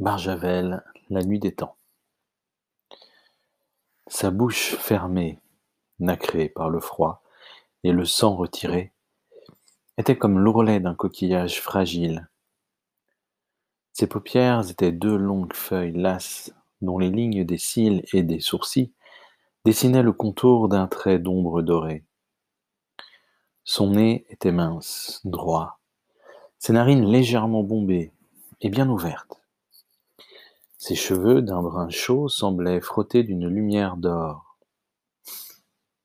Barjavel, 0.00 0.82
la 1.08 1.22
nuit 1.22 1.38
des 1.38 1.54
temps. 1.54 1.76
Sa 4.08 4.32
bouche 4.32 4.74
fermée, 4.74 5.38
nacrée 6.00 6.48
par 6.48 6.68
le 6.68 6.80
froid 6.80 7.22
et 7.84 7.92
le 7.92 8.04
sang 8.04 8.34
retiré, 8.34 8.92
était 9.96 10.18
comme 10.18 10.40
l'ourlet 10.40 10.80
d'un 10.80 10.96
coquillage 10.96 11.60
fragile. 11.60 12.28
Ses 13.92 14.08
paupières 14.08 14.68
étaient 14.68 14.90
deux 14.90 15.16
longues 15.16 15.54
feuilles 15.54 15.96
lasses 15.96 16.52
dont 16.80 16.98
les 16.98 17.10
lignes 17.10 17.44
des 17.44 17.58
cils 17.58 18.04
et 18.12 18.24
des 18.24 18.40
sourcils 18.40 18.92
dessinaient 19.64 20.02
le 20.02 20.12
contour 20.12 20.68
d'un 20.68 20.88
trait 20.88 21.20
d'ombre 21.20 21.62
doré. 21.62 22.04
Son 23.62 23.90
nez 23.90 24.26
était 24.28 24.50
mince, 24.50 25.20
droit, 25.24 25.78
ses 26.58 26.72
narines 26.72 27.06
légèrement 27.06 27.62
bombées 27.62 28.10
et 28.60 28.70
bien 28.70 28.88
ouvertes. 28.90 29.43
Ses 30.86 30.96
cheveux, 30.96 31.40
d'un 31.40 31.62
brun 31.62 31.88
chaud, 31.88 32.28
semblaient 32.28 32.82
frottés 32.82 33.22
d'une 33.22 33.48
lumière 33.48 33.96
d'or. 33.96 34.58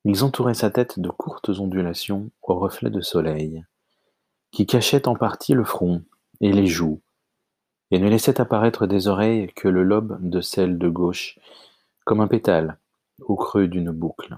Ils 0.06 0.24
entouraient 0.24 0.54
sa 0.54 0.72
tête 0.72 1.02
de 1.02 1.10
courtes 1.10 1.50
ondulations 1.50 2.32
au 2.44 2.58
reflet 2.58 2.90
de 2.90 3.02
soleil, 3.02 3.66
qui 4.52 4.66
cachaient 4.66 5.06
en 5.10 5.18
partie 5.18 5.54
le 5.54 5.66
front 5.66 6.06
et 6.40 6.54
les 6.54 6.66
joues, 6.66 7.02
et 7.92 8.00
ne 8.00 8.08
laissaient 8.08 8.40
apparaître 8.40 8.88
des 8.88 9.10
oreilles 9.10 9.52
que 9.54 9.68
le 9.68 9.84
lobe 9.84 10.18
de 10.22 10.40
celle 10.40 10.78
de 10.78 10.88
gauche, 10.88 11.38
comme 12.06 12.22
un 12.22 12.30
pétale 12.30 12.80
au 13.20 13.36
creux 13.36 13.68
d'une 13.68 13.92
boucle. 13.92 14.38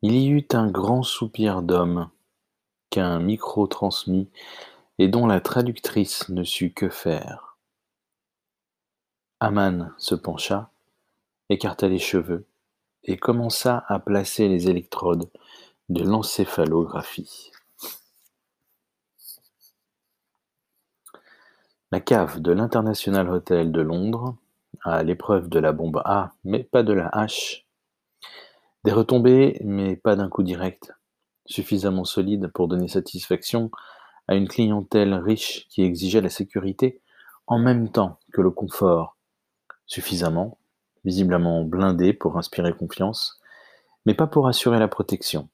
Il 0.00 0.14
y 0.14 0.28
eut 0.30 0.48
un 0.54 0.70
grand 0.70 1.02
soupir 1.02 1.60
d'homme 1.60 2.08
qu'un 2.88 3.20
micro 3.20 3.66
transmit 3.66 4.30
et 4.98 5.08
dont 5.08 5.26
la 5.26 5.42
traductrice 5.42 6.30
ne 6.30 6.44
sut 6.44 6.72
que 6.72 6.88
faire. 6.88 7.49
Aman 9.42 9.94
se 9.96 10.14
pencha, 10.14 10.70
écarta 11.48 11.88
les 11.88 11.98
cheveux 11.98 12.44
et 13.04 13.16
commença 13.16 13.86
à 13.88 13.98
placer 13.98 14.48
les 14.48 14.68
électrodes 14.68 15.30
de 15.88 16.04
l'encéphalographie. 16.04 17.50
La 21.90 22.00
cave 22.00 22.40
de 22.40 22.52
l'International 22.52 23.30
Hotel 23.30 23.72
de 23.72 23.80
Londres, 23.80 24.36
à 24.84 25.02
l'épreuve 25.02 25.48
de 25.48 25.58
la 25.58 25.72
bombe 25.72 26.02
A, 26.04 26.32
mais 26.44 26.62
pas 26.62 26.82
de 26.82 26.92
la 26.92 27.08
H. 27.08 27.64
Des 28.84 28.92
retombées, 28.92 29.58
mais 29.64 29.96
pas 29.96 30.16
d'un 30.16 30.28
coup 30.28 30.42
direct, 30.42 30.92
suffisamment 31.46 32.04
solide 32.04 32.48
pour 32.48 32.68
donner 32.68 32.88
satisfaction 32.88 33.70
à 34.28 34.34
une 34.34 34.48
clientèle 34.48 35.14
riche 35.14 35.66
qui 35.70 35.80
exigeait 35.80 36.20
la 36.20 36.28
sécurité 36.28 37.00
en 37.46 37.58
même 37.58 37.90
temps 37.90 38.18
que 38.34 38.42
le 38.42 38.50
confort 38.50 39.16
suffisamment, 39.90 40.58
visiblement 41.04 41.64
blindé 41.64 42.12
pour 42.12 42.38
inspirer 42.38 42.72
confiance, 42.72 43.40
mais 44.06 44.14
pas 44.14 44.28
pour 44.28 44.46
assurer 44.46 44.78
la 44.78 44.88
protection. 44.88 45.48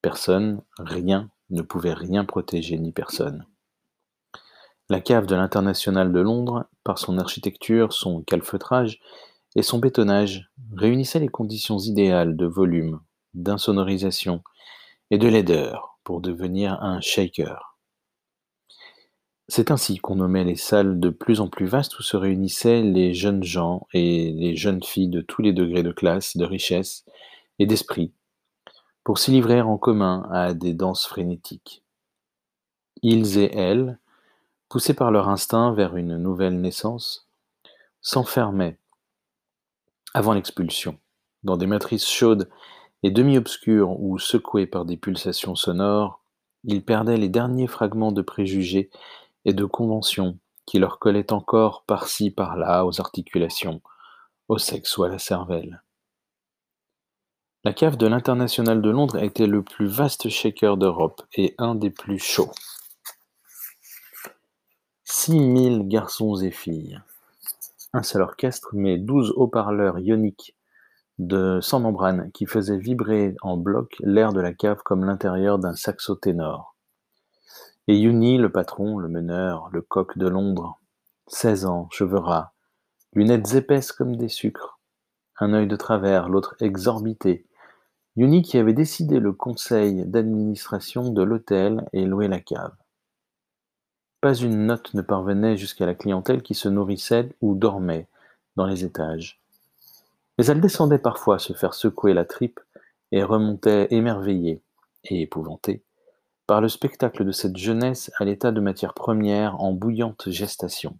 Personne, 0.00 0.62
rien, 0.78 1.28
ne 1.50 1.62
pouvait 1.62 1.92
rien 1.92 2.24
protéger 2.24 2.78
ni 2.78 2.92
personne. 2.92 3.44
La 4.88 5.00
cave 5.00 5.26
de 5.26 5.34
l'International 5.34 6.12
de 6.12 6.20
Londres, 6.20 6.66
par 6.84 6.98
son 6.98 7.18
architecture, 7.18 7.92
son 7.92 8.22
calfeutrage 8.22 9.00
et 9.56 9.62
son 9.62 9.78
bétonnage, 9.78 10.50
réunissait 10.76 11.18
les 11.18 11.28
conditions 11.28 11.78
idéales 11.78 12.36
de 12.36 12.46
volume, 12.46 13.00
d'insonorisation 13.34 14.42
et 15.10 15.18
de 15.18 15.26
laideur 15.26 15.98
pour 16.04 16.20
devenir 16.20 16.80
un 16.80 17.00
shaker. 17.00 17.77
C'est 19.50 19.70
ainsi 19.70 19.96
qu'on 19.96 20.16
nommait 20.16 20.44
les 20.44 20.56
salles 20.56 21.00
de 21.00 21.08
plus 21.08 21.40
en 21.40 21.48
plus 21.48 21.64
vastes 21.64 21.98
où 21.98 22.02
se 22.02 22.18
réunissaient 22.18 22.82
les 22.82 23.14
jeunes 23.14 23.42
gens 23.42 23.86
et 23.94 24.30
les 24.32 24.56
jeunes 24.56 24.82
filles 24.82 25.08
de 25.08 25.22
tous 25.22 25.40
les 25.40 25.54
degrés 25.54 25.82
de 25.82 25.90
classe, 25.90 26.36
de 26.36 26.44
richesse 26.44 27.06
et 27.58 27.64
d'esprit, 27.64 28.12
pour 29.04 29.18
s'y 29.18 29.30
livrer 29.30 29.62
en 29.62 29.78
commun 29.78 30.28
à 30.30 30.52
des 30.52 30.74
danses 30.74 31.06
frénétiques. 31.06 31.82
Ils 33.00 33.38
et 33.38 33.50
elles, 33.56 33.98
poussés 34.68 34.92
par 34.92 35.10
leur 35.10 35.30
instinct 35.30 35.72
vers 35.72 35.96
une 35.96 36.18
nouvelle 36.18 36.60
naissance, 36.60 37.26
s'enfermaient, 38.02 38.78
avant 40.12 40.34
l'expulsion, 40.34 40.98
dans 41.42 41.56
des 41.56 41.66
matrices 41.66 42.08
chaudes 42.08 42.50
et 43.02 43.10
demi-obscures 43.10 43.98
où, 43.98 44.18
secoués 44.18 44.66
par 44.66 44.84
des 44.84 44.98
pulsations 44.98 45.54
sonores, 45.54 46.20
ils 46.64 46.84
perdaient 46.84 47.16
les 47.16 47.30
derniers 47.30 47.66
fragments 47.66 48.12
de 48.12 48.20
préjugés 48.20 48.90
et 49.48 49.54
de 49.54 49.64
conventions 49.64 50.38
qui 50.66 50.78
leur 50.78 50.98
collaient 50.98 51.32
encore 51.32 51.84
par-ci 51.86 52.30
par-là 52.30 52.84
aux 52.84 53.00
articulations, 53.00 53.80
au 54.48 54.58
sexe 54.58 54.98
ou 54.98 55.04
à 55.04 55.08
la 55.08 55.18
cervelle. 55.18 55.82
La 57.64 57.72
cave 57.72 57.96
de 57.96 58.06
l'International 58.06 58.82
de 58.82 58.90
Londres 58.90 59.16
était 59.16 59.46
le 59.46 59.62
plus 59.62 59.86
vaste 59.86 60.28
shaker 60.28 60.76
d'Europe 60.76 61.22
et 61.32 61.54
un 61.56 61.74
des 61.74 61.88
plus 61.88 62.18
chauds. 62.18 62.52
Six 65.04 65.40
mille 65.40 65.88
garçons 65.88 66.36
et 66.42 66.50
filles, 66.50 67.00
un 67.94 68.02
seul 68.02 68.20
orchestre, 68.20 68.68
mais 68.74 68.98
douze 68.98 69.32
haut-parleurs 69.34 69.98
ioniques 69.98 70.54
de 71.18 71.58
sans 71.62 71.80
membrane 71.80 72.30
qui 72.32 72.44
faisaient 72.44 72.76
vibrer 72.76 73.34
en 73.40 73.56
bloc 73.56 73.96
l'air 74.00 74.34
de 74.34 74.42
la 74.42 74.52
cave 74.52 74.82
comme 74.84 75.06
l'intérieur 75.06 75.58
d'un 75.58 75.74
saxo 75.74 76.16
ténor. 76.16 76.77
Et 77.90 77.96
Yuni, 77.96 78.36
le 78.36 78.52
patron, 78.52 78.98
le 78.98 79.08
meneur, 79.08 79.70
le 79.72 79.80
coq 79.80 80.18
de 80.18 80.28
Londres, 80.28 80.78
seize 81.26 81.64
ans, 81.64 81.88
cheveux 81.90 82.18
ras, 82.18 82.52
lunettes 83.14 83.54
épaisses 83.54 83.92
comme 83.92 84.14
des 84.14 84.28
sucres, 84.28 84.78
un 85.38 85.54
œil 85.54 85.66
de 85.66 85.74
travers, 85.74 86.28
l'autre 86.28 86.54
exorbité. 86.60 87.46
Yuni 88.14 88.42
qui 88.42 88.58
avait 88.58 88.74
décidé 88.74 89.20
le 89.20 89.32
conseil 89.32 90.04
d'administration 90.04 91.12
de 91.12 91.22
l'hôtel 91.22 91.88
et 91.94 92.04
loué 92.04 92.28
la 92.28 92.40
cave. 92.40 92.76
Pas 94.20 94.34
une 94.34 94.66
note 94.66 94.92
ne 94.92 95.00
parvenait 95.00 95.56
jusqu'à 95.56 95.86
la 95.86 95.94
clientèle 95.94 96.42
qui 96.42 96.54
se 96.54 96.68
nourrissait 96.68 97.34
ou 97.40 97.54
dormait 97.54 98.06
dans 98.56 98.66
les 98.66 98.84
étages. 98.84 99.40
Mais 100.36 100.44
elle 100.44 100.60
descendait 100.60 100.98
parfois 100.98 101.38
se 101.38 101.54
faire 101.54 101.72
secouer 101.72 102.12
la 102.12 102.26
tripe 102.26 102.60
et 103.12 103.22
remontait 103.22 103.88
émerveillée 103.90 104.60
et 105.04 105.22
épouvantée 105.22 105.82
par 106.48 106.62
le 106.62 106.68
spectacle 106.70 107.26
de 107.26 107.30
cette 107.30 107.58
jeunesse 107.58 108.10
à 108.16 108.24
l'état 108.24 108.52
de 108.52 108.60
matière 108.60 108.94
première 108.94 109.60
en 109.60 109.74
bouillante 109.74 110.30
gestation. 110.30 110.98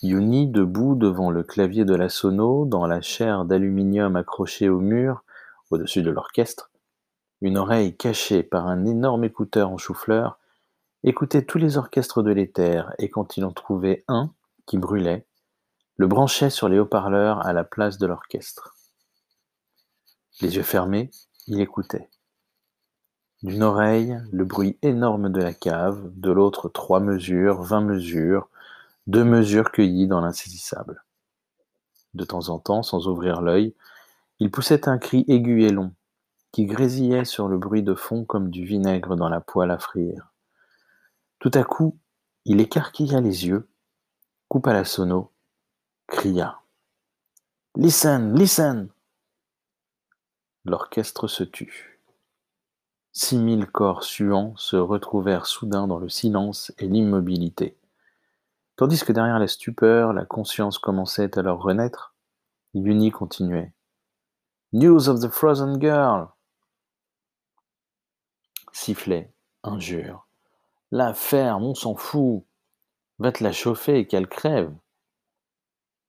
Yuni, 0.00 0.46
debout 0.46 0.94
devant 0.94 1.32
le 1.32 1.42
clavier 1.42 1.84
de 1.84 1.96
la 1.96 2.08
sono, 2.08 2.66
dans 2.66 2.86
la 2.86 3.00
chaire 3.00 3.44
d'aluminium 3.44 4.14
accrochée 4.14 4.68
au 4.68 4.78
mur, 4.78 5.24
au-dessus 5.70 6.02
de 6.02 6.10
l'orchestre, 6.10 6.70
une 7.40 7.58
oreille 7.58 7.96
cachée 7.96 8.44
par 8.44 8.68
un 8.68 8.86
énorme 8.86 9.24
écouteur 9.24 9.70
en 9.70 9.76
chou-fleur, 9.76 10.38
écoutait 11.02 11.44
tous 11.44 11.58
les 11.58 11.78
orchestres 11.78 12.22
de 12.22 12.30
l'éther, 12.30 12.94
et 12.98 13.10
quand 13.10 13.36
il 13.36 13.44
en 13.44 13.52
trouvait 13.52 14.04
un 14.06 14.32
qui 14.66 14.78
brûlait, 14.78 15.26
le 15.96 16.06
branchait 16.06 16.48
sur 16.48 16.68
les 16.68 16.78
haut-parleurs 16.78 17.44
à 17.44 17.52
la 17.52 17.64
place 17.64 17.98
de 17.98 18.06
l'orchestre. 18.06 18.76
Les 20.40 20.54
yeux 20.54 20.62
fermés, 20.62 21.10
il 21.48 21.60
écoutait. 21.60 22.08
D'une 23.42 23.62
oreille, 23.62 24.20
le 24.32 24.44
bruit 24.44 24.76
énorme 24.82 25.30
de 25.30 25.40
la 25.40 25.54
cave, 25.54 26.10
de 26.14 26.30
l'autre 26.30 26.68
trois 26.68 27.00
mesures, 27.00 27.62
vingt 27.62 27.80
mesures, 27.80 28.50
deux 29.06 29.24
mesures 29.24 29.72
cueillies 29.72 30.06
dans 30.06 30.20
l'insaisissable. 30.20 31.02
De 32.12 32.24
temps 32.24 32.50
en 32.50 32.58
temps, 32.58 32.82
sans 32.82 33.08
ouvrir 33.08 33.40
l'œil, 33.40 33.74
il 34.40 34.50
poussait 34.50 34.88
un 34.88 34.98
cri 34.98 35.24
aigu 35.26 35.62
et 35.62 35.70
long, 35.70 35.94
qui 36.52 36.66
grésillait 36.66 37.24
sur 37.24 37.48
le 37.48 37.56
bruit 37.56 37.82
de 37.82 37.94
fond 37.94 38.24
comme 38.26 38.50
du 38.50 38.64
vinaigre 38.64 39.16
dans 39.16 39.30
la 39.30 39.40
poêle 39.40 39.70
à 39.70 39.78
frire. 39.78 40.32
Tout 41.38 41.52
à 41.54 41.64
coup, 41.64 41.96
il 42.44 42.60
écarquilla 42.60 43.20
les 43.20 43.46
yeux, 43.46 43.68
coupa 44.48 44.74
la 44.74 44.84
sono, 44.84 45.32
cria. 46.06 46.60
Listen, 47.76 48.34
listen! 48.34 48.88
L'orchestre 50.66 51.26
se 51.26 51.44
tut. 51.44 51.99
Six 53.22 53.36
mille 53.36 53.66
corps 53.66 54.02
suants 54.02 54.56
se 54.56 54.76
retrouvèrent 54.76 55.44
soudain 55.44 55.86
dans 55.86 55.98
le 55.98 56.08
silence 56.08 56.72
et 56.78 56.88
l'immobilité. 56.88 57.76
Tandis 58.76 59.04
que 59.04 59.12
derrière 59.12 59.38
la 59.38 59.46
stupeur, 59.46 60.14
la 60.14 60.24
conscience 60.24 60.78
commençait 60.78 61.38
à 61.38 61.42
leur 61.42 61.60
renaître, 61.60 62.14
Yuni 62.72 63.10
continuait. 63.10 63.74
News 64.72 65.10
of 65.10 65.20
the 65.20 65.28
Frozen 65.28 65.78
Girl. 65.82 66.28
Sifflet, 68.72 69.30
injure. 69.64 70.26
La 70.90 71.12
ferme, 71.12 71.64
on 71.64 71.74
s'en 71.74 71.96
fout. 71.96 72.42
Va 73.18 73.32
te 73.32 73.44
la 73.44 73.52
chauffer 73.52 73.98
et 73.98 74.06
qu'elle 74.06 74.28
crève. 74.28 74.74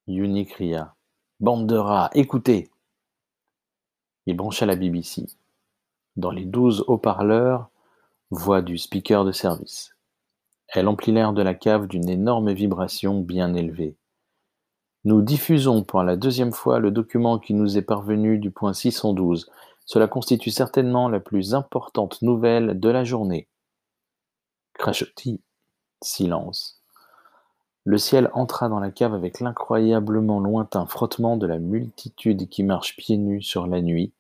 Yuni 0.07 0.45
cria. 0.45 0.95
Bande 1.41 1.67
de 1.67 1.75
rats, 1.75 2.09
écoutez. 2.13 2.71
Il 4.27 4.37
brancha 4.37 4.65
la 4.65 4.77
BBC. 4.77 5.25
Dans 6.17 6.31
les 6.31 6.43
douze 6.43 6.83
haut-parleurs, 6.87 7.69
voix 8.31 8.61
du 8.61 8.77
speaker 8.77 9.23
de 9.23 9.31
service. 9.31 9.95
Elle 10.67 10.89
emplit 10.89 11.13
l'air 11.13 11.31
de 11.31 11.41
la 11.41 11.53
cave 11.53 11.87
d'une 11.87 12.09
énorme 12.09 12.51
vibration 12.51 13.21
bien 13.21 13.53
élevée. 13.53 13.95
Nous 15.05 15.21
diffusons 15.21 15.83
pour 15.83 16.03
la 16.03 16.17
deuxième 16.17 16.51
fois 16.51 16.79
le 16.79 16.91
document 16.91 17.39
qui 17.39 17.53
nous 17.53 17.77
est 17.77 17.81
parvenu 17.81 18.39
du 18.39 18.51
point 18.51 18.73
612. 18.73 19.49
Cela 19.85 20.07
constitue 20.07 20.51
certainement 20.51 21.07
la 21.07 21.21
plus 21.21 21.55
importante 21.55 22.21
nouvelle 22.21 22.77
de 22.77 22.89
la 22.89 23.05
journée. 23.05 23.47
Crachotis. 24.73 25.39
Silence. 26.01 26.81
Le 27.85 27.97
ciel 27.97 28.29
entra 28.33 28.67
dans 28.67 28.79
la 28.79 28.91
cave 28.91 29.13
avec 29.13 29.39
l'incroyablement 29.39 30.41
lointain 30.41 30.85
frottement 30.85 31.37
de 31.37 31.47
la 31.47 31.57
multitude 31.57 32.49
qui 32.49 32.63
marche 32.63 32.97
pieds 32.97 33.17
nus 33.17 33.41
sur 33.41 33.65
la 33.65 33.81
nuit, 33.81 34.11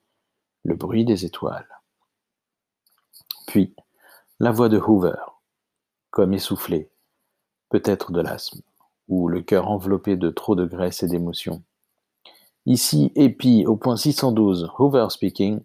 le 0.63 0.75
bruit 0.75 1.03
des 1.03 1.25
étoiles. 1.25 1.80
Puis, 3.51 3.75
la 4.39 4.49
voix 4.49 4.69
de 4.69 4.77
Hoover, 4.79 5.17
comme 6.09 6.31
essoufflée, 6.31 6.89
peut-être 7.67 8.13
de 8.13 8.21
l'asthme, 8.21 8.61
ou 9.09 9.27
le 9.27 9.41
cœur 9.41 9.69
enveloppé 9.69 10.15
de 10.15 10.29
trop 10.29 10.55
de 10.55 10.63
graisse 10.63 11.03
et 11.03 11.07
d'émotion. 11.09 11.61
Ici, 12.65 13.11
Epi, 13.15 13.65
au 13.65 13.75
point 13.75 13.97
612, 13.97 14.71
Hoover 14.79 15.07
speaking. 15.09 15.59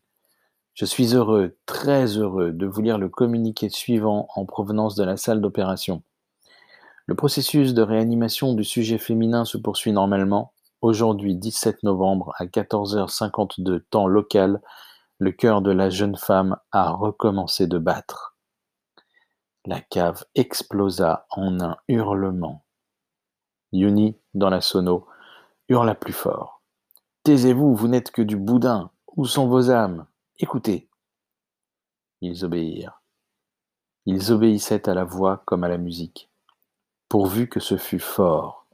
Je 0.75 0.85
suis 0.85 1.15
heureux, 1.15 1.57
très 1.65 2.19
heureux, 2.19 2.51
de 2.51 2.67
vous 2.67 2.83
lire 2.83 2.99
le 2.99 3.09
communiqué 3.09 3.69
suivant 3.69 4.27
en 4.35 4.47
provenance 4.47 4.97
de 4.97 5.05
la 5.05 5.17
salle 5.17 5.41
d'opération. 5.41 6.03
Le 7.07 7.15
processus 7.15 7.73
de 7.73 7.83
réanimation 7.83 8.55
du 8.55 8.65
sujet 8.65 8.99
féminin 8.99 9.45
se 9.45 9.59
poursuit 9.59 9.93
normalement. 9.93 10.53
Aujourd'hui, 10.81 11.37
17 11.37 11.85
novembre, 11.85 12.33
à 12.39 12.47
14h52 12.47 13.79
temps 13.91 14.09
local, 14.09 14.61
le 15.19 15.33
cœur 15.33 15.63
de 15.63 15.71
la 15.71 15.91
jeune 15.91 16.17
femme 16.17 16.59
a 16.73 16.91
recommencé 16.91 17.67
de 17.67 17.79
battre. 17.79 18.37
La 19.65 19.81
cave 19.81 20.25
explosa 20.35 21.27
en 21.31 21.61
un 21.61 21.77
hurlement. 21.89 22.65
Yuni, 23.73 24.17
dans 24.35 24.51
la 24.51 24.61
sono, 24.61 25.07
hurla 25.69 25.95
plus 25.95 26.13
fort. 26.13 26.63
Taisez-vous, 27.25 27.71
vous, 27.71 27.75
vous 27.75 27.89
n'êtes 27.89 28.11
que 28.11 28.23
du 28.23 28.37
boudin. 28.37 28.91
Où 29.17 29.27
sont 29.27 29.49
vos 29.49 29.71
âmes? 29.71 30.07
Écoutez. 30.39 30.89
Ils 32.21 32.45
obéirent. 32.45 33.03
Ils 34.05 34.31
obéissaient 34.31 34.89
à 34.89 34.95
la 34.95 35.05
voix 35.05 35.43
comme 35.47 35.65
à 35.65 35.69
la 35.69 35.79
musique 35.79 36.31
pourvu 37.09 37.49
que 37.49 37.61
ce 37.61 37.77
fût 37.77 37.99
fort. 37.99 38.67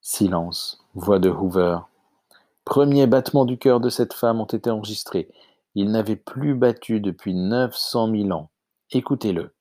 Silence. 0.00 0.84
Voix 0.94 1.18
de 1.18 1.30
Hoover. 1.30 1.78
Premier 2.64 3.06
battement 3.06 3.44
du 3.44 3.58
cœur 3.58 3.80
de 3.80 3.90
cette 3.90 4.14
femme 4.14 4.40
ont 4.40 4.46
été 4.46 4.70
enregistrés. 4.70 5.28
Il 5.74 5.90
n'avait 5.90 6.16
plus 6.16 6.54
battu 6.54 7.00
depuis 7.00 7.34
neuf 7.34 7.74
cent 7.76 8.06
mille 8.06 8.32
ans. 8.32 8.50
Écoutez-le. 8.90 9.54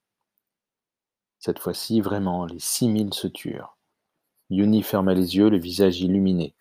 Cette 1.39 1.59
fois-ci, 1.59 2.01
vraiment, 2.01 2.45
les 2.45 2.59
six 2.59 2.87
mille 2.87 3.13
se 3.13 3.27
turent. 3.27 3.75
Yuni 4.49 4.83
ferma 4.83 5.13
les 5.13 5.37
yeux, 5.37 5.49
le 5.49 5.57
visage 5.57 6.01
illuminé. 6.01 6.53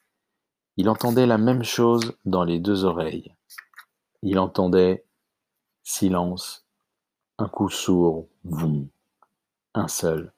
Il 0.76 0.88
entendait 0.88 1.26
la 1.26 1.36
même 1.36 1.64
chose 1.64 2.14
dans 2.24 2.44
les 2.44 2.58
deux 2.58 2.84
oreilles. 2.84 3.34
Il 4.22 4.38
entendait 4.38 5.04
silence, 5.82 6.64
un 7.38 7.48
coup 7.48 7.68
sourd, 7.68 8.28
voum, 8.44 8.88
un 9.74 9.88
seul. 9.88 10.32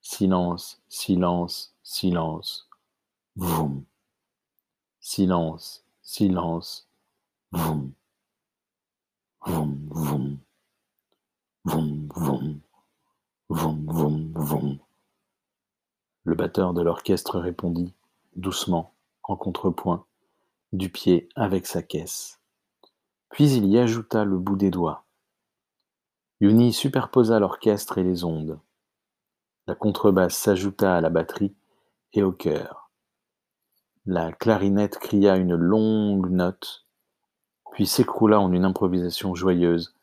Silence, 0.00 0.80
silence, 0.88 1.74
silence. 1.82 2.68
Voum. 3.36 3.84
Silence, 5.02 5.86
silence. 6.02 6.86
Voum, 7.52 7.94
voum. 9.40 10.38
Voum, 11.64 12.08
voum. 12.14 12.60
Voum, 13.48 13.86
voum, 13.86 14.32
voum. 14.34 14.78
Le 16.24 16.34
batteur 16.34 16.74
de 16.74 16.82
l'orchestre 16.82 17.38
répondit, 17.38 17.94
doucement, 18.36 18.92
en 19.22 19.36
contrepoint, 19.36 20.04
du 20.72 20.90
pied 20.90 21.30
avec 21.34 21.66
sa 21.66 21.82
caisse. 21.82 22.38
Puis 23.30 23.50
il 23.52 23.64
y 23.66 23.78
ajouta 23.78 24.26
le 24.26 24.36
bout 24.36 24.56
des 24.56 24.70
doigts. 24.70 25.06
Yuni 26.42 26.74
superposa 26.74 27.38
l'orchestre 27.38 27.96
et 27.96 28.04
les 28.04 28.24
ondes. 28.24 28.60
La 29.66 29.74
contrebasse 29.74 30.36
s'ajouta 30.36 30.94
à 30.94 31.00
la 31.00 31.08
batterie 31.08 31.54
et 32.12 32.22
au 32.22 32.32
chœur. 32.32 32.89
La 34.06 34.32
clarinette 34.32 34.98
cria 34.98 35.36
une 35.36 35.54
longue 35.54 36.30
note, 36.30 36.86
puis 37.72 37.86
s'écroula 37.86 38.40
en 38.40 38.50
une 38.50 38.64
improvisation 38.64 39.34
joyeuse. 39.34 39.94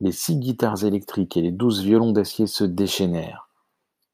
Les 0.00 0.12
six 0.12 0.36
guitares 0.36 0.84
électriques 0.84 1.38
et 1.38 1.40
les 1.42 1.50
douze 1.50 1.82
violons 1.82 2.12
d'acier 2.12 2.46
se 2.46 2.64
déchaînèrent. 2.64 3.48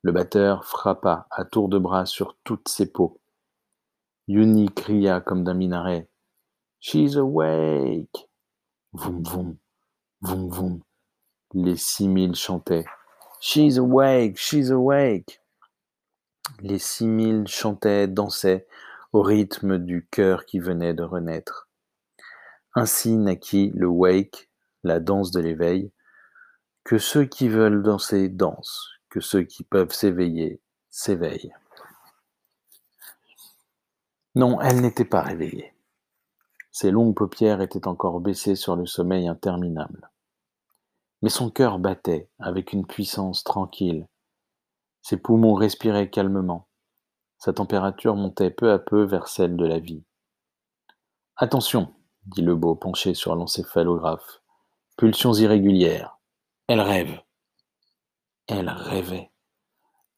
Le 0.03 0.13
batteur 0.13 0.65
frappa 0.65 1.27
à 1.33 1.45
tour 1.45 1.69
de 1.69 1.79
bras 1.79 2.07
sur 2.07 2.37
toutes 2.45 2.69
ses 2.69 2.93
peaux. 2.93 3.21
Yuni 4.29 4.69
cria 4.69 5.21
comme 5.21 5.43
d'un 5.43 5.55
minaret. 5.55 6.09
She's 6.79 7.17
awake! 7.17 8.29
Voum 8.93 9.23
voum, 9.25 9.57
voum 10.21 10.49
voum. 10.49 10.81
Les 11.55 11.77
six 11.77 12.07
mille 12.07 12.37
chantaient. 12.37 12.85
She's 13.41 13.79
awake, 13.79 14.37
she's 14.37 14.71
awake. 14.71 15.41
Les 16.61 16.79
six 16.79 17.07
mille 17.07 17.49
chantaient, 17.49 18.07
dansaient 18.07 18.69
au 19.13 19.23
rythme 19.23 19.79
du 19.79 20.07
cœur 20.11 20.45
qui 20.45 20.59
venait 20.59 20.95
de 20.95 21.03
renaître. 21.03 21.69
Ainsi 22.75 23.17
naquit 23.17 23.71
le 23.75 23.87
wake, 23.87 24.51
la 24.85 25.01
danse 25.01 25.31
de 25.31 25.41
l'éveil. 25.41 25.93
Que 26.85 26.99
ceux 26.99 27.25
qui 27.25 27.49
veulent 27.49 27.83
danser 27.83 28.29
dansent, 28.29 28.89
que 29.09 29.21
ceux 29.21 29.43
qui 29.43 29.65
peuvent 29.65 29.93
s'éveiller 29.93 30.61
s'éveillent. 30.91 31.53
Non, 34.35 34.61
elle 34.61 34.81
n'était 34.81 35.05
pas 35.05 35.23
réveillée. 35.23 35.75
Ses 36.71 36.93
longues 36.93 37.17
paupières 37.17 37.61
étaient 37.61 37.89
encore 37.89 38.21
baissées 38.21 38.55
sur 38.55 38.77
le 38.77 38.87
sommeil 38.87 39.27
interminable. 39.27 40.11
Mais 41.23 41.29
son 41.29 41.51
cœur 41.51 41.81
battait 41.81 42.31
avec 42.39 42.73
une 42.73 42.87
puissance 42.87 43.43
tranquille. 43.43 44.07
Ses 45.03 45.17
poumons 45.17 45.55
respiraient 45.55 46.11
calmement. 46.11 46.68
Sa 47.39 47.53
température 47.53 48.17
montait 48.17 48.51
peu 48.51 48.73
à 48.73 48.79
peu 48.79 49.05
vers 49.05 49.29
celle 49.29 49.57
de 49.57 49.65
la 49.65 49.79
vie. 49.79 50.03
Attention, 51.37 51.95
dit 52.27 52.43
le 52.43 52.57
beau 52.57 52.75
penché 52.75 53.15
sur 53.15 53.37
l'encéphalographe. 53.37 54.43
Pulsions 54.97 55.35
irrégulières. 55.35 56.19
Elle 56.67 56.81
rêve. 56.81 57.21
Elle 58.49 58.69
rêvait. 58.69 59.31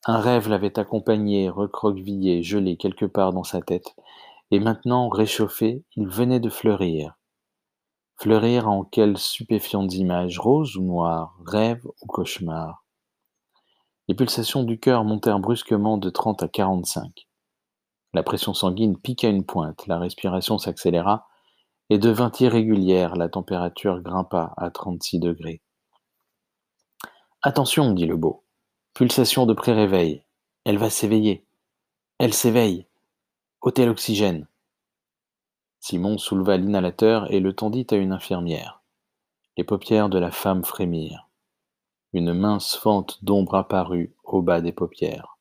Un 0.06 0.18
rêve 0.18 0.48
l'avait 0.48 0.78
accompagnée, 0.78 1.50
recroquevillé, 1.50 2.42
gelé 2.42 2.78
quelque 2.78 3.04
part 3.04 3.34
dans 3.34 3.44
sa 3.44 3.60
tête, 3.60 3.94
et 4.50 4.58
maintenant, 4.58 5.10
réchauffé, 5.10 5.84
il 5.96 6.08
venait 6.08 6.40
de 6.40 6.48
fleurir. 6.48 7.18
Fleurir 8.16 8.68
en 8.68 8.84
quelles 8.84 9.18
stupéfiantes 9.18 9.94
images, 9.94 10.38
roses 10.38 10.76
ou 10.76 10.82
noires, 10.82 11.38
rêves 11.46 11.84
ou 11.86 12.06
cauchemars. 12.06 12.79
Les 14.10 14.16
pulsations 14.16 14.64
du 14.64 14.80
cœur 14.80 15.04
montèrent 15.04 15.38
brusquement 15.38 15.96
de 15.96 16.10
trente 16.10 16.42
à 16.42 16.48
quarante-cinq. 16.48 17.28
La 18.12 18.24
pression 18.24 18.54
sanguine 18.54 18.98
piqua 18.98 19.28
une 19.28 19.46
pointe, 19.46 19.86
la 19.86 20.00
respiration 20.00 20.58
s'accéléra 20.58 21.28
et 21.90 21.98
devint 21.98 22.32
irrégulière, 22.40 23.14
la 23.14 23.28
température 23.28 24.00
grimpa 24.00 24.52
à 24.56 24.68
trente-six 24.72 25.20
degrés. 25.20 25.62
Attention, 27.42 27.92
dit 27.92 28.06
le 28.06 28.16
beau. 28.16 28.42
Pulsation 28.94 29.46
de 29.46 29.54
pré-réveil. 29.54 30.24
Elle 30.64 30.78
va 30.78 30.90
s'éveiller. 30.90 31.46
Elle 32.18 32.34
s'éveille. 32.34 32.88
ôtez 33.60 33.86
l'oxygène. 33.86 34.48
Simon 35.78 36.18
souleva 36.18 36.56
l'inhalateur 36.56 37.32
et 37.32 37.38
le 37.38 37.54
tendit 37.54 37.86
à 37.92 37.94
une 37.94 38.10
infirmière. 38.10 38.82
Les 39.56 39.62
paupières 39.62 40.08
de 40.08 40.18
la 40.18 40.32
femme 40.32 40.64
frémirent. 40.64 41.29
Une 42.12 42.34
mince 42.34 42.74
fente 42.74 43.22
d'ombre 43.24 43.54
apparut 43.54 44.12
au 44.24 44.42
bas 44.42 44.60
des 44.60 44.72
paupières. 44.72 45.38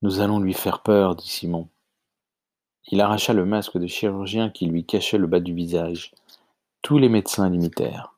Nous 0.00 0.20
allons 0.20 0.40
lui 0.40 0.54
faire 0.54 0.82
peur, 0.82 1.14
dit 1.14 1.28
Simon. 1.28 1.68
Il 2.88 3.00
arracha 3.00 3.34
le 3.34 3.44
masque 3.44 3.76
de 3.76 3.86
chirurgien 3.86 4.50
qui 4.50 4.66
lui 4.66 4.86
cachait 4.86 5.18
le 5.18 5.26
bas 5.26 5.40
du 5.40 5.54
visage. 5.54 6.12
Tous 6.80 6.98
les 6.98 7.10
médecins 7.10 7.48
l'imitèrent. 7.50 8.14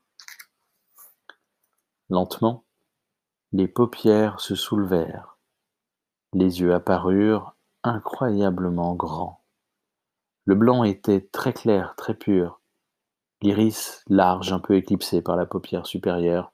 Lentement, 2.09 2.65
les 3.53 3.69
paupières 3.69 4.41
se 4.41 4.55
soulevèrent. 4.55 5.37
Les 6.33 6.61
yeux 6.61 6.75
apparurent 6.75 7.55
incroyablement 7.83 8.95
grands. 8.95 9.43
Le 10.47 10.55
blanc 10.55 10.85
était 10.85 11.29
très 11.33 11.53
clair, 11.53 11.95
très 11.97 12.15
pur. 12.15 12.61
L'iris, 13.43 14.03
large, 14.09 14.53
un 14.53 14.61
peu 14.61 14.77
éclipsé 14.77 15.23
par 15.23 15.37
la 15.37 15.45
paupière 15.45 15.87
supérieure, 15.87 16.54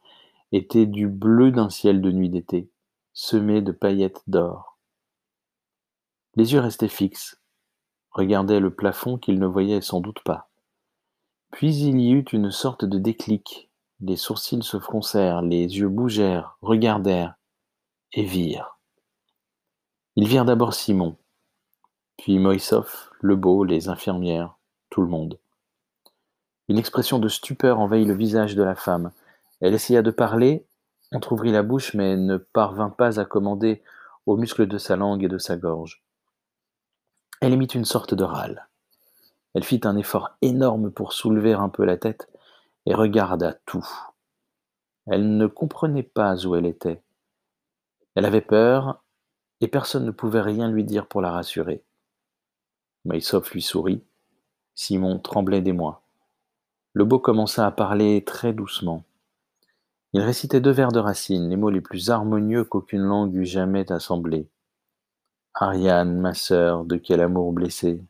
était 0.52 0.86
du 0.86 1.08
bleu 1.08 1.50
d'un 1.50 1.70
ciel 1.70 2.00
de 2.00 2.10
nuit 2.10 2.30
d'été, 2.30 2.70
semé 3.12 3.62
de 3.62 3.72
paillettes 3.72 4.22
d'or. 4.26 4.78
Les 6.36 6.52
yeux 6.52 6.60
restaient 6.60 6.88
fixes, 6.88 7.40
regardaient 8.10 8.60
le 8.60 8.74
plafond 8.74 9.18
qu'ils 9.18 9.38
ne 9.38 9.46
voyaient 9.46 9.80
sans 9.80 10.00
doute 10.00 10.22
pas. 10.24 10.50
Puis 11.50 11.74
il 11.76 12.00
y 12.00 12.12
eut 12.12 12.26
une 12.32 12.50
sorte 12.50 12.84
de 12.84 12.98
déclic, 12.98 13.70
Les 14.00 14.16
sourcils 14.16 14.62
se 14.62 14.78
froncèrent, 14.78 15.42
les 15.42 15.78
yeux 15.78 15.88
bougèrent, 15.88 16.56
regardèrent, 16.62 17.34
et 18.12 18.24
virent. 18.24 18.78
Ils 20.16 20.26
virent 20.26 20.44
d'abord 20.44 20.74
Simon, 20.74 21.16
puis 22.16 22.38
Moïsov, 22.38 23.10
le 23.20 23.36
beau, 23.36 23.64
les 23.64 23.88
infirmières, 23.88 24.58
tout 24.90 25.02
le 25.02 25.08
monde. 25.08 25.38
Une 26.68 26.78
expression 26.78 27.18
de 27.18 27.28
stupeur 27.28 27.78
envahit 27.80 28.06
le 28.06 28.14
visage 28.14 28.54
de 28.54 28.62
la 28.62 28.74
femme. 28.74 29.12
Elle 29.60 29.74
essaya 29.74 30.02
de 30.02 30.10
parler, 30.10 30.66
entr'ouvrit 31.12 31.52
la 31.52 31.62
bouche, 31.62 31.94
mais 31.94 32.16
ne 32.16 32.36
parvint 32.36 32.90
pas 32.90 33.20
à 33.20 33.24
commander 33.24 33.82
aux 34.26 34.36
muscles 34.36 34.66
de 34.66 34.78
sa 34.78 34.96
langue 34.96 35.24
et 35.24 35.28
de 35.28 35.38
sa 35.38 35.56
gorge. 35.56 36.02
Elle 37.40 37.52
émit 37.52 37.66
une 37.66 37.84
sorte 37.84 38.14
de 38.14 38.24
râle. 38.24 38.68
Elle 39.54 39.64
fit 39.64 39.80
un 39.84 39.96
effort 39.96 40.30
énorme 40.42 40.90
pour 40.90 41.12
soulever 41.12 41.52
un 41.52 41.68
peu 41.68 41.84
la 41.84 41.96
tête 41.96 42.28
et 42.86 42.94
regarda 42.94 43.54
tout. 43.66 43.86
Elle 45.06 45.36
ne 45.36 45.46
comprenait 45.46 46.02
pas 46.02 46.46
où 46.46 46.54
elle 46.54 46.66
était. 46.66 47.02
Elle 48.14 48.24
avait 48.24 48.40
peur, 48.40 49.02
et 49.60 49.68
personne 49.68 50.04
ne 50.04 50.10
pouvait 50.10 50.40
rien 50.40 50.68
lui 50.68 50.84
dire 50.84 51.06
pour 51.06 51.20
la 51.20 51.30
rassurer. 51.30 51.82
Maïsov 53.04 53.50
lui 53.52 53.62
sourit. 53.62 54.02
Simon 54.74 55.18
tremblait 55.18 55.60
d'émoi. 55.60 56.02
Le 56.92 57.04
beau 57.04 57.18
commença 57.18 57.66
à 57.66 57.70
parler 57.70 58.24
très 58.24 58.52
doucement. 58.52 59.04
Il 60.12 60.22
récitait 60.22 60.60
deux 60.60 60.72
vers 60.72 60.90
de 60.90 60.98
Racine, 60.98 61.48
les 61.48 61.56
mots 61.56 61.70
les 61.70 61.80
plus 61.80 62.10
harmonieux 62.10 62.64
qu'aucune 62.64 63.02
langue 63.02 63.34
eût 63.34 63.44
jamais 63.44 63.92
assemblés. 63.92 64.48
Ariane, 65.54 66.18
ma 66.18 66.34
sœur, 66.34 66.84
de 66.84 66.96
quel 66.96 67.20
amour 67.20 67.52
blessé. 67.52 68.02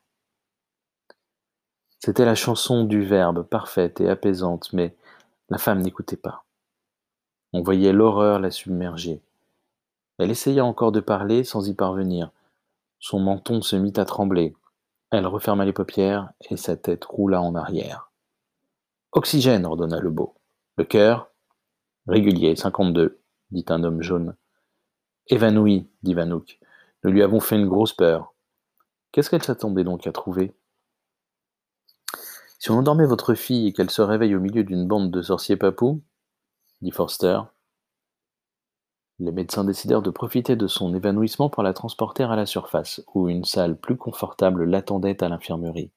C'était 1.98 2.24
la 2.24 2.34
chanson 2.34 2.84
du 2.84 3.02
Verbe, 3.02 3.42
parfaite 3.42 4.00
et 4.00 4.08
apaisante, 4.08 4.72
mais 4.72 4.96
la 5.50 5.58
femme 5.58 5.80
n'écoutait 5.80 6.16
pas. 6.16 6.44
On 7.52 7.62
voyait 7.62 7.92
l'horreur 7.92 8.38
la 8.38 8.50
submerger. 8.50 9.20
Elle 10.18 10.30
essaya 10.30 10.64
encore 10.64 10.92
de 10.92 11.00
parler 11.00 11.44
sans 11.44 11.68
y 11.68 11.74
parvenir. 11.74 12.30
Son 12.98 13.18
menton 13.18 13.60
se 13.60 13.76
mit 13.76 13.92
à 13.96 14.04
trembler. 14.06 14.54
Elle 15.10 15.26
referma 15.26 15.64
les 15.64 15.72
paupières 15.72 16.30
et 16.48 16.56
sa 16.56 16.76
tête 16.76 17.04
roula 17.04 17.42
en 17.42 17.54
arrière. 17.54 18.10
Oxygène, 19.12 19.66
ordonna 19.66 19.98
le 19.98 20.10
beau. 20.10 20.34
Le 20.76 20.84
cœur 20.84 21.29
Régulier, 22.06 22.56
cinquante-deux, 22.56 23.20
dit 23.50 23.64
un 23.68 23.84
homme 23.84 24.02
jaune. 24.02 24.36
Évanoui, 25.28 25.88
dit 26.02 26.14
Vanouk. 26.14 26.58
Nous 27.04 27.10
lui 27.10 27.22
avons 27.22 27.40
fait 27.40 27.56
une 27.56 27.68
grosse 27.68 27.92
peur. 27.92 28.34
Qu'est-ce 29.12 29.30
qu'elle 29.30 29.42
s'attendait 29.42 29.84
donc 29.84 30.06
à 30.06 30.12
trouver? 30.12 30.54
Si 32.58 32.70
on 32.70 32.78
endormait 32.78 33.06
votre 33.06 33.34
fille 33.34 33.68
et 33.68 33.72
qu'elle 33.72 33.90
se 33.90 34.02
réveille 34.02 34.34
au 34.34 34.40
milieu 34.40 34.64
d'une 34.64 34.86
bande 34.86 35.10
de 35.10 35.22
sorciers 35.22 35.56
papous, 35.56 36.02
dit 36.82 36.90
Forster, 36.90 37.40
les 39.18 39.32
médecins 39.32 39.64
décidèrent 39.64 40.02
de 40.02 40.10
profiter 40.10 40.56
de 40.56 40.66
son 40.66 40.94
évanouissement 40.94 41.50
pour 41.50 41.62
la 41.62 41.74
transporter 41.74 42.22
à 42.22 42.36
la 42.36 42.46
surface, 42.46 43.02
où 43.14 43.28
une 43.28 43.44
salle 43.44 43.78
plus 43.78 43.96
confortable 43.96 44.64
l'attendait 44.64 45.22
à 45.22 45.28
l'infirmerie. 45.28 45.90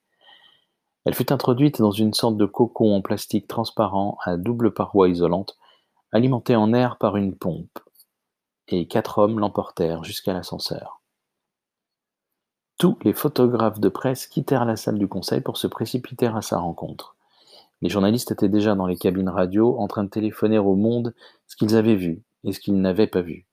Elle 1.04 1.14
fut 1.14 1.32
introduite 1.32 1.80
dans 1.80 1.90
une 1.90 2.14
sorte 2.14 2.36
de 2.36 2.46
cocon 2.46 2.94
en 2.94 3.02
plastique 3.02 3.48
transparent 3.48 4.18
à 4.24 4.36
double 4.36 4.74
paroi 4.74 5.08
isolante, 5.08 5.56
alimenté 6.14 6.54
en 6.54 6.72
air 6.72 6.96
par 6.96 7.16
une 7.16 7.34
pompe, 7.34 7.80
et 8.68 8.86
quatre 8.86 9.18
hommes 9.18 9.40
l'emportèrent 9.40 10.04
jusqu'à 10.04 10.32
l'ascenseur. 10.32 11.02
Tous 12.78 12.96
les 13.02 13.12
photographes 13.12 13.80
de 13.80 13.88
presse 13.88 14.28
quittèrent 14.28 14.64
la 14.64 14.76
salle 14.76 14.98
du 14.98 15.08
conseil 15.08 15.40
pour 15.40 15.56
se 15.56 15.66
précipiter 15.66 16.26
à 16.26 16.40
sa 16.40 16.58
rencontre. 16.58 17.16
Les 17.82 17.90
journalistes 17.90 18.30
étaient 18.30 18.48
déjà 18.48 18.76
dans 18.76 18.86
les 18.86 18.96
cabines 18.96 19.28
radio 19.28 19.76
en 19.78 19.88
train 19.88 20.04
de 20.04 20.08
téléphoner 20.08 20.58
au 20.58 20.76
monde 20.76 21.14
ce 21.48 21.56
qu'ils 21.56 21.74
avaient 21.74 21.96
vu, 21.96 22.22
et 22.44 22.52
ce 22.52 22.60
qu'ils 22.60 22.80
n'avaient 22.80 23.08
pas 23.08 23.22
vu. 23.22 23.46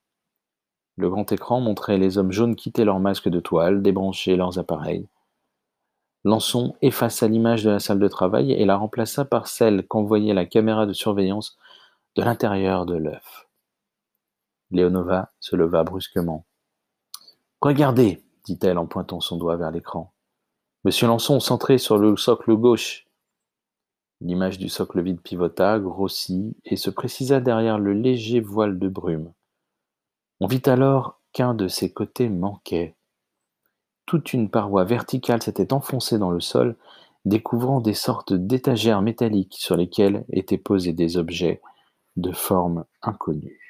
Le 0.98 1.10
grand 1.10 1.32
écran 1.32 1.62
montrait 1.62 1.98
les 1.98 2.20
hommes 2.20 2.32
jaunes 2.32 2.56
quitter 2.56 2.86
leurs 2.86 3.00
masques 3.00 3.30
de 3.30 3.40
toile, 3.40 3.82
débrancher 3.82 4.36
leurs 4.36 4.60
appareils. 4.60 5.08
Lançon 6.24 6.76
effaça 6.84 7.28
l'image 7.28 7.64
de 7.64 7.72
la 7.72 7.80
salle 7.80 7.98
de 7.98 8.08
travail 8.08 8.52
et 8.52 8.66
la 8.66 8.78
remplaça 8.78 9.26
par 9.26 9.48
celle 9.48 9.88
qu'envoyait 9.88 10.36
la 10.36 10.46
caméra 10.46 10.86
de 10.86 10.94
surveillance 10.94 11.58
de 12.16 12.24
l'intérieur 12.24 12.86
de 12.86 12.96
l'œuf. 12.96 13.48
Léonova 14.72 15.32
se 15.40 15.56
leva 15.56 15.84
brusquement. 15.84 16.46
Regardez, 17.62 18.24
dit-elle 18.46 18.78
en 18.78 18.88
pointant 18.88 19.20
son 19.20 19.38
doigt 19.38 19.58
vers 19.58 19.72
l'écran. 19.72 20.14
Monsieur 20.84 21.08
Lançon 21.08 21.40
centré 21.40 21.78
sur 21.78 21.98
le 21.98 22.18
socle 22.18 22.56
gauche. 22.56 23.06
L'image 24.20 24.58
du 24.58 24.68
socle 24.68 25.02
vide 25.02 25.22
pivota, 25.22 25.80
grossit 25.80 26.56
et 26.66 26.76
se 26.76 26.90
précisa 26.90 27.40
derrière 27.40 27.78
le 27.78 27.94
léger 27.94 28.40
voile 28.40 28.78
de 28.80 28.88
brume. 28.88 29.34
On 30.40 30.48
vit 30.48 30.62
alors 30.66 31.20
qu'un 31.34 31.54
de 31.54 31.68
ses 31.68 31.94
côtés 31.94 32.30
manquait. 32.30 32.96
Toute 34.06 34.34
une 34.34 34.50
paroi 34.50 34.84
verticale 34.84 35.42
s'était 35.42 35.72
enfoncée 35.72 36.18
dans 36.18 36.32
le 36.32 36.42
sol, 36.42 36.76
découvrant 37.26 37.80
des 37.80 37.94
sortes 37.94 38.34
d'étagères 38.34 39.02
métalliques 39.02 39.56
sur 39.58 39.78
lesquelles 39.78 40.26
étaient 40.30 40.58
posés 40.58 40.94
des 40.94 41.18
objets 41.18 41.62
de 42.16 42.32
forme 42.32 42.86
inconnue. 43.02 43.61